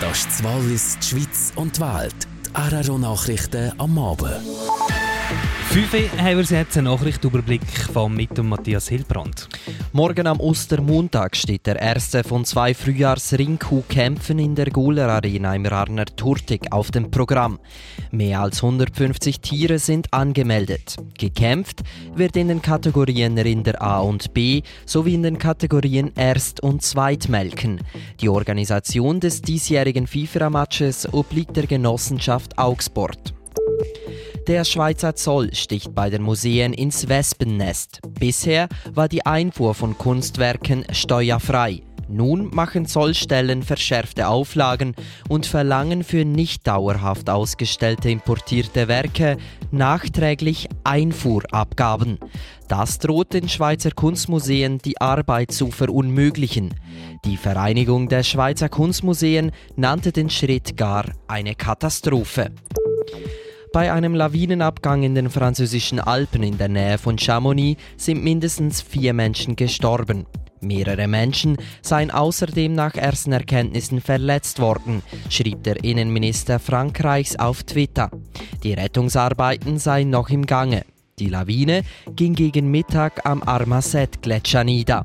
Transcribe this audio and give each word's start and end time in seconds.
Das 0.00 0.18
ist 0.20 0.44
Wallis, 0.44 0.96
die 1.02 1.06
Schweiz 1.06 1.52
und 1.56 1.76
die 1.76 1.80
Welt. 1.80 2.14
Die 2.46 2.54
Araro-Nachrichten 2.54 3.72
am 3.78 3.98
Abend. 3.98 4.30
5 5.70 5.92
haben 6.18 6.38
wir 6.38 6.58
jetzt 6.58 6.76
einen 6.76 6.86
Nachrichtenüberblick 6.86 7.62
von 7.92 8.14
mit 8.14 8.38
und 8.38 8.48
Matthias 8.48 8.86
Hilbrand. 8.88 9.48
Morgen 9.92 10.26
am 10.26 10.38
Ostermontag 10.38 11.34
steht 11.34 11.66
der 11.66 11.80
erste 11.80 12.22
von 12.22 12.44
zwei 12.44 12.74
Frühjahrs-Ringkuh-Kämpfen 12.74 14.38
in 14.38 14.54
der 14.54 14.66
Guler 14.66 15.08
Arena 15.08 15.54
im 15.54 15.64
Rarner 15.64 16.04
Turtig 16.04 16.70
auf 16.70 16.90
dem 16.90 17.10
Programm. 17.10 17.58
Mehr 18.10 18.40
als 18.40 18.62
150 18.62 19.40
Tiere 19.40 19.78
sind 19.78 20.12
angemeldet. 20.12 20.96
Gekämpft 21.16 21.80
wird 22.14 22.36
in 22.36 22.48
den 22.48 22.60
Kategorien 22.60 23.38
Rinder 23.38 23.80
A 23.80 24.00
und 24.00 24.34
B 24.34 24.60
sowie 24.84 25.14
in 25.14 25.22
den 25.22 25.38
Kategorien 25.38 26.12
Erst- 26.16 26.62
und 26.62 26.82
Zweitmelken. 26.82 27.80
Die 28.20 28.28
Organisation 28.28 29.20
des 29.20 29.40
diesjährigen 29.40 30.06
FIFA-Matches 30.06 31.14
obliegt 31.14 31.56
der 31.56 31.66
Genossenschaft 31.66 32.58
Augsburg. 32.58 33.16
Der 34.48 34.64
Schweizer 34.64 35.14
Zoll 35.14 35.54
sticht 35.54 35.94
bei 35.94 36.08
den 36.08 36.22
Museen 36.22 36.72
ins 36.72 37.06
Wespennest. 37.06 38.00
Bisher 38.18 38.70
war 38.94 39.06
die 39.06 39.26
Einfuhr 39.26 39.74
von 39.74 39.98
Kunstwerken 39.98 40.86
steuerfrei. 40.90 41.82
Nun 42.08 42.48
machen 42.54 42.86
Zollstellen 42.86 43.62
verschärfte 43.62 44.26
Auflagen 44.26 44.94
und 45.28 45.44
verlangen 45.44 46.02
für 46.02 46.24
nicht 46.24 46.66
dauerhaft 46.66 47.28
ausgestellte 47.28 48.08
importierte 48.08 48.88
Werke 48.88 49.36
nachträglich 49.70 50.66
Einfuhrabgaben. 50.82 52.18
Das 52.68 52.98
droht 53.00 53.34
den 53.34 53.50
Schweizer 53.50 53.90
Kunstmuseen 53.90 54.78
die 54.78 54.98
Arbeit 54.98 55.52
zu 55.52 55.70
verunmöglichen. 55.70 56.72
Die 57.26 57.36
Vereinigung 57.36 58.08
der 58.08 58.22
Schweizer 58.22 58.70
Kunstmuseen 58.70 59.52
nannte 59.76 60.10
den 60.10 60.30
Schritt 60.30 60.78
gar 60.78 61.04
eine 61.26 61.54
Katastrophe. 61.54 62.50
Bei 63.72 63.92
einem 63.92 64.14
Lawinenabgang 64.14 65.02
in 65.02 65.14
den 65.14 65.28
französischen 65.28 66.00
Alpen 66.00 66.42
in 66.42 66.56
der 66.56 66.68
Nähe 66.68 66.96
von 66.96 67.18
Chamonix 67.18 67.80
sind 67.96 68.24
mindestens 68.24 68.80
vier 68.80 69.12
Menschen 69.12 69.56
gestorben. 69.56 70.26
Mehrere 70.60 71.06
Menschen 71.06 71.56
seien 71.82 72.10
außerdem 72.10 72.72
nach 72.72 72.94
ersten 72.94 73.32
Erkenntnissen 73.32 74.00
verletzt 74.00 74.58
worden, 74.58 75.02
schrieb 75.28 75.62
der 75.64 75.84
Innenminister 75.84 76.58
Frankreichs 76.58 77.36
auf 77.36 77.62
Twitter. 77.62 78.10
Die 78.62 78.72
Rettungsarbeiten 78.72 79.78
seien 79.78 80.10
noch 80.10 80.30
im 80.30 80.46
Gange. 80.46 80.84
Die 81.18 81.28
Lawine 81.28 81.82
ging 82.16 82.34
gegen 82.34 82.70
Mittag 82.70 83.26
am 83.26 83.42
Armaset-Gletscher 83.42 84.64
nieder. 84.64 85.04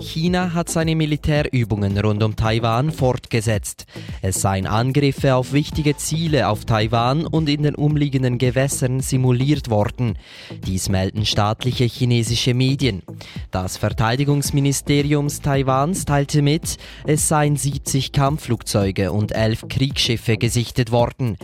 China 0.00 0.54
hat 0.54 0.68
seine 0.68 0.96
Militärübungen 0.96 1.98
rund 1.98 2.22
um 2.22 2.36
Taiwan 2.36 2.90
fortgesetzt. 2.90 3.86
Es 4.22 4.40
seien 4.40 4.66
Angriffe 4.66 5.34
auf 5.34 5.52
wichtige 5.52 5.96
Ziele 5.96 6.48
auf 6.48 6.64
Taiwan 6.64 7.26
und 7.26 7.48
in 7.48 7.62
den 7.62 7.74
umliegenden 7.74 8.38
Gewässern 8.38 9.00
simuliert 9.00 9.70
worden. 9.70 10.18
Dies 10.66 10.88
melden 10.88 11.24
staatliche 11.26 11.84
chinesische 11.84 12.54
Medien. 12.54 13.02
Das 13.50 13.76
Verteidigungsministerium 13.76 15.28
Taiwans 15.28 16.04
teilte 16.04 16.42
mit, 16.42 16.76
es 17.06 17.28
seien 17.28 17.56
70 17.56 18.12
Kampfflugzeuge 18.12 19.12
und 19.12 19.32
11 19.32 19.68
Kriegsschiffe 19.68 20.36
gesichtet 20.36 20.90
worden. 20.90 21.36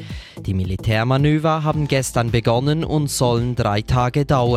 Die 0.47 0.55
Militärmanöver 0.55 1.65
haben 1.65 1.89
gestern 1.89 2.31
begonnen 2.31 2.84
und 2.84 3.11
sollen 3.11 3.55
drei 3.55 3.83
Tage 3.83 4.25
dauern. 4.25 4.51